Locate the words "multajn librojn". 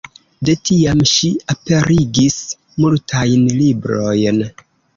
2.85-4.45